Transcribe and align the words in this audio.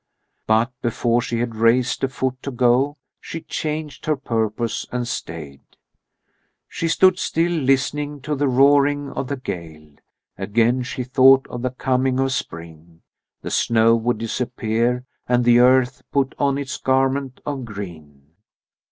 But 0.47 0.71
before 0.81 1.21
she 1.21 1.37
had 1.41 1.53
raised 1.55 2.03
a 2.03 2.07
foot 2.07 2.41
to 2.41 2.49
go, 2.49 2.97
she 3.19 3.41
changed 3.41 4.07
her 4.07 4.15
purpose 4.17 4.87
and 4.91 5.07
stayed. 5.07 5.61
She 6.67 6.87
stood 6.87 7.19
still 7.19 7.51
listening 7.51 8.19
to 8.21 8.33
the 8.33 8.47
roaring 8.47 9.11
of 9.11 9.27
the 9.27 9.37
gale. 9.37 9.91
Again 10.39 10.81
she 10.81 11.03
thought 11.03 11.45
of 11.49 11.61
the 11.61 11.69
coming 11.69 12.19
of 12.19 12.31
spring. 12.31 13.03
The 13.43 13.51
snow 13.51 13.95
would 13.95 14.17
disappear 14.17 15.05
and 15.29 15.45
the 15.45 15.59
earth 15.59 16.01
put 16.11 16.33
on 16.39 16.57
its 16.57 16.77
garment 16.77 17.39
of 17.45 17.63
green. 17.63 18.31